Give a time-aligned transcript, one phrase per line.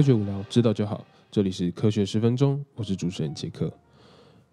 [0.00, 1.06] 科学无聊，知道就好。
[1.30, 3.70] 这里是科学十分钟，我是主持人杰克。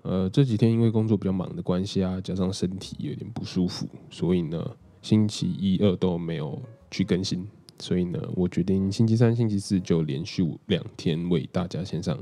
[0.01, 7.47] 呃，这几天因为工作比较忙的关系啊，加上身体有点不舒服，所以呢，星期一、二都没有去更新。
[7.79, 12.21] 所以呢，我决定星期三、星期四就连续两天为大家献上，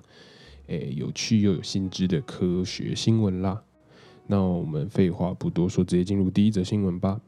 [0.68, 3.60] 诶，有趣又有新知的科学新闻啦。
[4.28, 7.20] 那我们废话不多说，直接进入第一则新闻吧。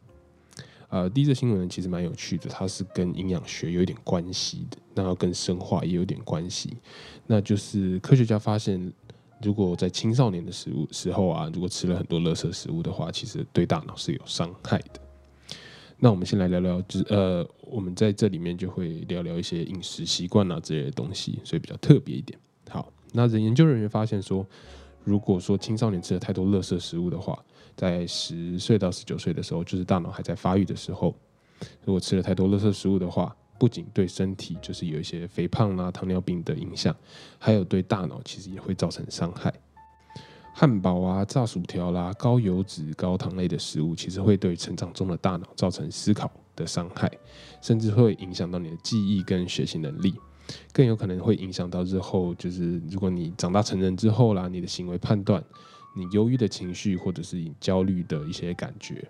[0.90, 6.78] 呃，第一则新闻其实蛮有趣的，它是跟营养学有一点关系的，那跟生化也有点关系。
[7.26, 8.92] 那就是科学家发现，
[9.42, 15.02] 如果在青少年的食物时候啊，如果吃了很多垃圾食物的话，其实对大脑是有伤害的。
[16.00, 22.40] 那我们先来聊聊，就是呃，我们在这里面就会聊聊一些饮食习惯啊之类的东西，所以比较特别一点。
[22.70, 24.46] 好，那研究人员发现说，
[25.04, 27.44] 如果说青少年吃了太多垃圾食物的话，
[27.78, 31.16] 在十岁到十九岁的时候，就是大脑还在发育的时候，
[31.86, 36.96] 如果吃了太多垃圾食物的话，不仅对身体就是有一些肥胖啦、糖尿病的影响，
[37.38, 39.54] 还有对大脑其实也会造成伤害。
[40.54, 47.12] 汉堡啊、炸薯条啦、高油脂、高糖类的食物，其实会对成长中的大脑造成思考的伤害，
[47.62, 50.16] 甚至会影响到你的记忆跟学习能力，
[50.74, 55.44] 更有可能会影响到日后，就是如果你长大成人之后啦，你的行为判断。
[55.98, 59.04] 你忧郁的情绪，或者是你焦虑的一些感觉。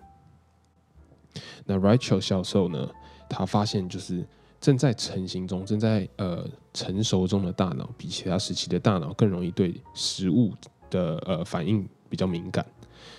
[1.66, 2.90] 那 Rachel 教授呢？
[3.30, 4.26] 他发现就是
[4.58, 10.54] 正在成型中、正在呃成熟中的大脑，比其他时期的大脑更容易对食物
[10.88, 12.64] 的呃反应比较敏感。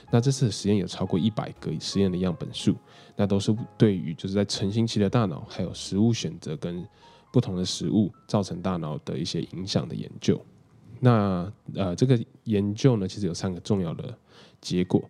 [0.09, 2.75] 那这次的实验有超过一百个实验的样本数，
[3.15, 6.83] 那都是对于就是在成型期的大脑，还有食物选择跟
[7.31, 10.43] 不同的食物造成大脑的一些影响的研究。
[10.99, 14.13] 那呃，这个研究呢，其实有三个重要的
[14.59, 15.01] 结果。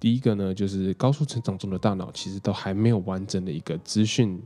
[0.00, 4.42] 第一个呢，就是高速成长中的大脑其实都还没有完整的一个资讯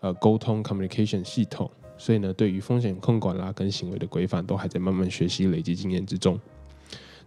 [0.00, 6.38] 呃沟通 communication 系统，所以呢，对于风险控管啦跟行为的规范都还在慢慢学习累积经验之中。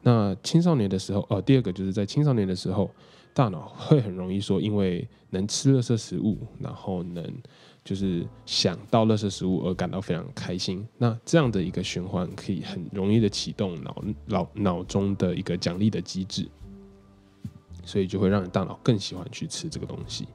[0.02, 2.90] 那青少年的时候，呃，第二个就是在青少年的时候，
[3.34, 7.24] 大脑会很容易说，因为能吃垃圾食物，然后能。
[7.84, 16.48] 就是想到垃圾食物而感到非常开心，那这样的一个循环可以很容易的启动脑脑脑中的一个奖励的机制，
[17.84, 20.28] 所以就会让你大脑更喜欢去吃这个东西。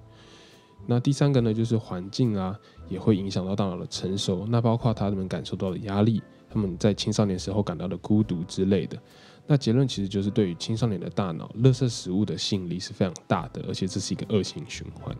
[0.86, 8.98] 那第三个呢，就是环境啊，也会影响到大脑的成熟，那包括他们感受到的压力，他们在青少年时候感到的孤独之类的。
[9.46, 15.16] 那结论其实就是对于青少年的大脑，垃圾食物的吸引力是非常大的，而且这是一个恶性循环。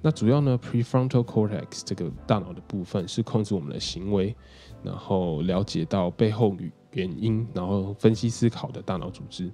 [0.00, 4.34] 那主要呢，prefrontal cortex 这个大脑的部分是控制我们的行为，
[4.82, 6.56] 然后了解到背后
[6.92, 9.50] 原因，然后分析思考的大脑组织。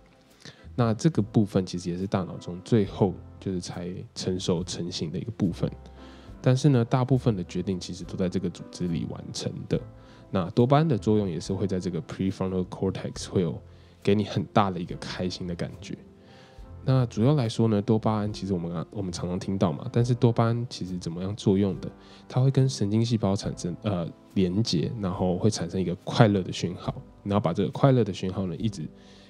[0.76, 5.70] 那这个部分其实也是大脑中最后就是才成熟成型的一个部分。
[6.42, 9.80] 但是呢，大部分的决定其实都在这个组织里完成的。
[10.30, 13.58] 那多巴胺的作用也是会在这个 prefrontal cortex 会有
[14.02, 15.96] 给你很大的一个开心的感觉。
[16.86, 21.90] 那主要来说呢，多巴胺其实我们我们常常听到嘛，但是多巴胺其实怎么样作用的？
[22.28, 28.86] 它会跟神经细胞产生呃连接，然后会产生一个快乐的讯号，然后把这个快乐的讯号呢一直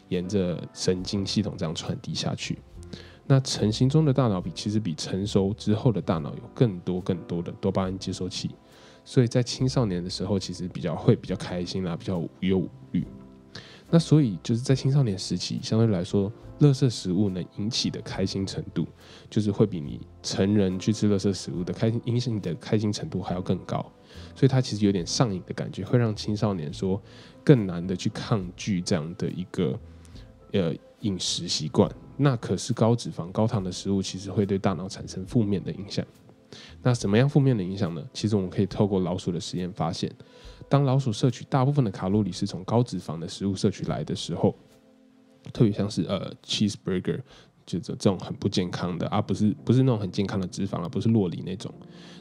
[0.09, 2.59] 沿着神经系统这样传递下去。
[3.27, 8.51] 那成型中的大脑比其实比成熟之后的大脑有更多更多的多巴胺接收器，
[9.05, 13.07] 所以在青少年的时候其实比较会比较开心啦，比较无忧无虑。
[13.91, 18.87] 那所以就是在青少年时期，相对来说，垃圾食物能引起的开心程度，
[19.31, 23.85] 就是会比你成人去吃垃圾食物的开心影响你的开心程度还要更高。
[24.35, 27.01] 所以它其实有点上瘾的感觉，会让青少年说
[27.45, 29.79] 更难的去抗拒这样的一个
[30.53, 31.89] 呃饮食习惯。
[32.17, 36.05] 那可是高脂肪、高糖的食物，其实会对大脑产生负面的影响。
[36.83, 38.05] 那什么样负面的影响呢？
[38.13, 40.11] 其实我们可以透过老鼠的实验发现。
[40.69, 44.55] 当老鼠摄取大部分的卡路里是从高脂肪的食物摄取来的时候，
[45.53, 47.21] 特别像是呃 cheeseburger，
[47.67, 51.73] 就这这种很不健康的，而不是不是那种很健康的脂肪而不是洛里那种。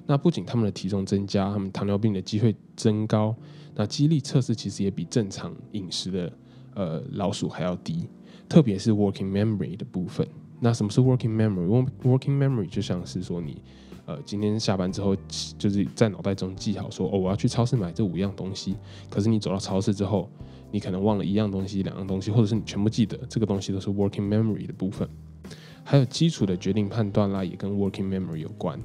[0.06, 3.34] 那不仅他们的体重增加，他们糖尿病的机会增高。
[3.76, 6.34] 那激励测试其实也比正常饮食的
[6.76, 8.10] 呃老鼠还要低，
[8.50, 10.28] 特别是 working memory 的部分。
[10.60, 13.64] 那什么是 working memory？working memory 就像是说你。
[14.06, 15.16] 呃，今天下班之后，
[15.58, 18.76] 就是在脑袋中记好说，哦，我要去超市买这五样东西。
[19.10, 20.30] 可是你走到超市之后，
[20.72, 25.08] 你可能忘了一样东西、两样东西，或者是你全部记得，这个东西都是 working memory 的部分。
[25.86, 28.78] 还有基础的决定判断啦，也跟 working memory 有关。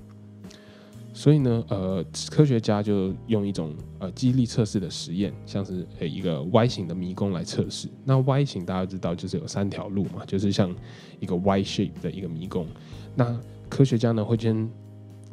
[1.12, 7.88] 所以呢，呃，科学家就用一种呃记忆力测试的实验，像是呃一个 Y 型的迷宫来测试。
[8.04, 10.72] 那 Y 型大家知道就是有三条路嘛，就是像
[11.18, 12.64] 一个 Y shape 的一个迷宫。
[13.16, 13.36] 那
[13.68, 14.70] 科学家呢会先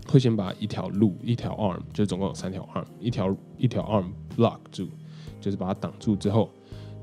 [0.07, 4.05] 会先把一条路、一条 arm，就总共有三条 arm，一条一条 arm
[4.37, 4.87] block 住，
[5.41, 6.49] 就是把它挡住之后，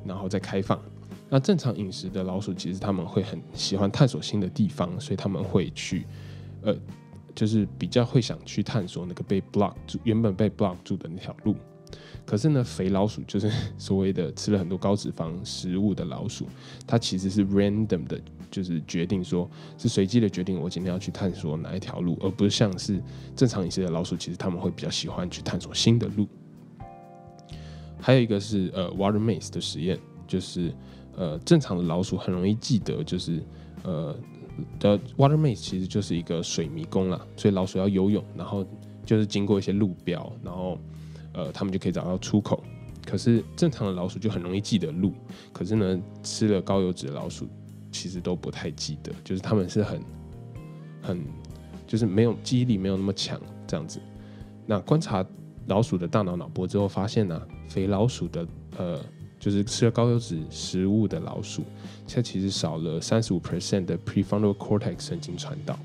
[0.04, 0.80] 然后再开放。
[1.28, 6.06] 那正常饮食的老鼠其实他们会很喜欢探索新的地方，所以他们会去，
[6.62, 6.76] 呃，
[7.34, 11.56] 就是比较会想去探索那个被 block 住、原本被 block 住的那条路。
[12.24, 16.46] 可是呢，肥老鼠就是所谓的吃了很多高脂肪食物的老鼠，
[16.86, 18.20] 它其实是 random 的，
[18.52, 23.02] 就是决定说是随机的决定，我今天要去探索哪一条路，而不是像是
[23.34, 26.28] 正常一些的老鼠，其实他们会比较喜欢去探索新的路。
[27.98, 30.72] 还有一个是呃 water maze 的实验，就是
[31.16, 33.42] 呃正常的老鼠很容易记得，就是
[33.82, 34.14] 呃
[34.78, 38.64] 的 water maze 其实就是一个水迷宫啦，所以老鼠要游泳，然后
[39.04, 40.78] 就是经过一些路标，然后。
[41.34, 42.62] 呃，他们就可以找到出口。
[43.06, 45.14] 可是正常的老鼠就很容易记得路，
[45.50, 47.48] 可是呢，吃了高油脂的老鼠
[47.92, 50.02] 其实都不太记得，就是他们是很
[51.00, 51.20] 很
[51.86, 54.00] 就是没有记忆力没有那么强这样子。
[54.66, 55.24] 那观察
[55.66, 58.46] 老鼠的大脑脑波之后，发现呢，肥老鼠的
[58.78, 58.98] 呃，
[59.38, 61.62] 就是吃了高油脂食物的老鼠，
[62.08, 65.78] 它其实少了三十五 percent 的 prefrontal cortex 神经传导。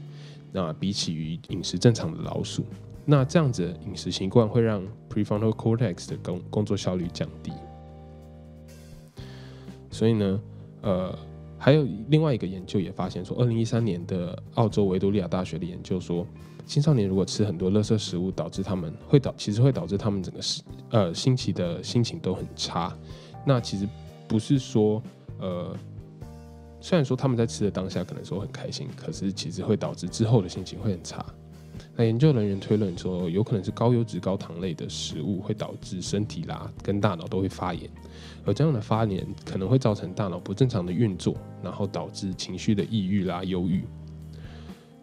[0.53, 2.63] 那比起于饮食正常的老鼠。
[3.09, 7.51] 那这样子饮食习惯会让 prefrontal cortex 的工工作效率降低，
[9.89, 10.41] 所以呢，
[10.81, 11.17] 呃，
[11.57, 16.25] 还有另外一个研究也发现说，二零一三年的澳洲维多利亚大学的研究说，
[16.65, 20.61] 青少年如果吃很多垃圾食物，导致他们会导，其实会导致他们整个是
[20.91, 22.95] 呃星期的心情都很差。
[23.45, 23.87] 那其实
[24.27, 25.01] 不是说，
[25.39, 25.75] 呃，
[26.79, 31.25] 虽然说他们在吃的当下可能说很开心，可是其实会导致之后的心情会很差。
[31.97, 37.89] 那研究人员推论说，有可能是高油脂、高糖类的食物会导致身体啦跟大脑都会发炎，
[38.45, 43.83] 而这样的发炎可能会造成大脑不正常的运作，然后导致情绪的抑郁啦、忧郁。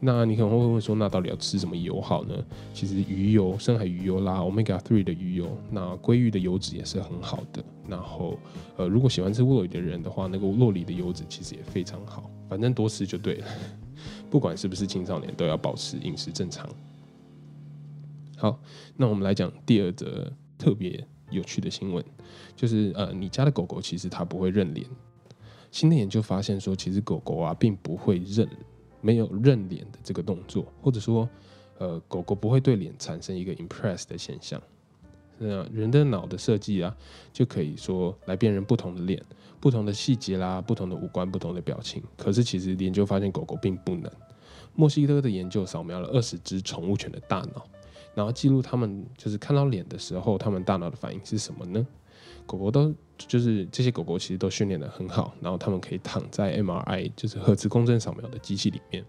[0.06, 2.34] 那你可能会问说，那到底要吃什么油好呢？
[2.74, 7.64] 其实鱼油、深海鱼油啦、omega three 的鱼油，那鲑鱼的油脂也是很好的。
[7.88, 8.38] 然后，
[8.76, 12.30] 呃，如果喜欢吃洛里的人的话，那个洛里的油脂其实也非常好。
[12.50, 13.46] 反正多吃就对了。
[14.34, 16.68] 不管是不是青少年，都要保持饮食正常。
[18.36, 18.60] 好，
[18.96, 20.28] 那我们来讲第二则
[20.58, 22.04] 特别有趣的新闻，
[22.56, 24.84] 就是呃，你家的狗狗其实它不会认脸。
[25.70, 28.48] 新的研究发现说，其实狗狗啊并不会认，
[29.00, 31.30] 没有认脸的这个动作，或者说，
[31.78, 34.60] 呃，狗狗不会对脸产生一个 impress 的现象。
[35.38, 36.96] 那人的脑的设计啊，
[37.32, 39.22] 就可以说来辨认不同的脸、
[39.60, 42.02] 不同的细节啦、不同的五官、不同的表情。
[42.16, 44.10] 可是其实研究发现，狗狗并不能。
[44.74, 47.64] 墨西哥的研究扫描了二十只宠物犬的大脑，
[48.14, 51.86] 然后记录它们就是看到脸的时候，它们大脑的反应是什么呢？
[52.46, 59.04] 狗狗都就是这些狗狗其实都训练的很好，然后它们可以躺在 MRI 就是核磁共振扫描的机器里面。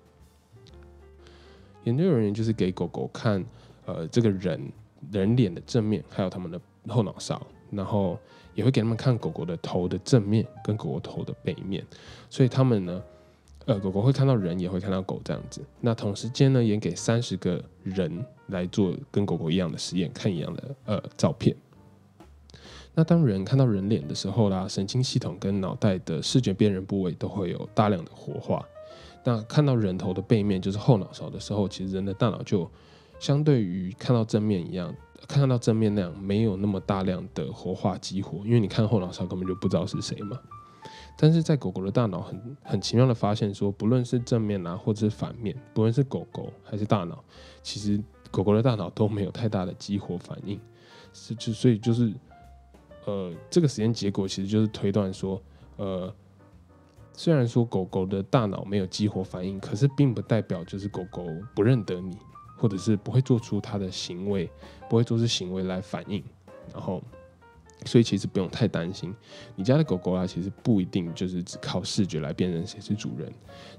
[1.84, 3.44] 研究人员就是给狗狗看
[3.86, 4.72] 呃这个人
[5.12, 8.18] 人脸的正面，还有他们的后脑勺，然后
[8.54, 11.86] 也会给他们看狗狗的头的正面跟狗狗头的背面，
[12.30, 13.04] 所以他们呢。
[13.68, 15.60] 呃，狗狗会看到人，也会看到狗这样子。
[15.82, 21.56] 那同时间呢，也给三十个人来做跟狗狗一样的实验，看一样的呃照片。
[22.94, 28.64] 那当人看到人脸的时候啦，神经系统跟脑袋的视觉辨认部位都会有大量的活化。
[29.24, 32.70] 那看到人头的背面，就是后脑勺的时候，其实人的大脑就
[33.20, 34.94] 相对于看到正面一样，
[35.28, 40.40] 看到正面那样没有那么大量的活化激活，因为你看后脑勺根本就不知道是谁嘛。
[41.18, 47.24] 但是在狗狗的大脑很很奇妙的发现说，不论是正面啊，或者是反面，不论是狗狗还是大脑，
[47.64, 50.60] 其实狗狗的大脑都没有太大的激活反应，
[51.14, 52.14] 是就所以就是，
[53.06, 55.42] 呃，这个实验结果其实就是推断说，
[55.78, 56.14] 呃，
[57.14, 62.18] 虽然说狗狗的大脑没有激活反应，可是并不代表就是狗狗不认得你，
[62.56, 64.50] 或者是不会做出它的行为，
[64.90, 66.24] 不会做出行为来反应，
[66.74, 67.02] 然后。
[67.86, 69.14] 所以其实不用太担心，
[69.56, 73.32] 你家的狗狗啊，其实不一定就是只靠视觉来辨认谁是主人。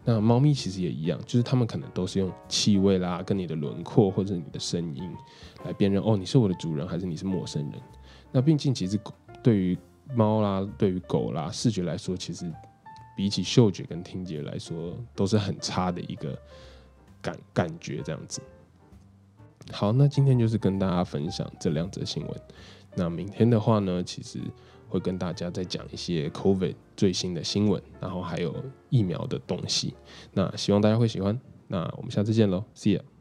[0.04, 5.12] 那猫咪其实也一样，就是它们可能都是用气味啦、跟你的轮廓或者你的声音
[5.64, 7.80] 来辨认哦，你是我的主人还是你是陌生人。
[8.30, 9.00] 那毕竟其实
[9.42, 9.76] 对于
[10.14, 12.52] 猫啦、对于狗啦，视觉来说，其实
[13.16, 16.38] 比起嗅觉跟听觉来说，都是很差的一个
[17.21, 18.40] 感感觉这样子。
[19.73, 22.40] 好，那今天就是跟大家分享这两则新闻。
[22.94, 24.38] 那明天的话呢，其实
[24.88, 28.54] 会跟大家再讲一些 COVID 最新的新闻，然后还有
[28.90, 29.94] 疫苗的东西。
[30.32, 31.38] 那希望大家会喜欢。
[31.68, 33.15] 那我们下次见喽，See you。